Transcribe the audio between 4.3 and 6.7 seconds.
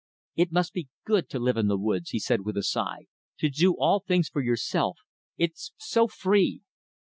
yourself. It's so free!"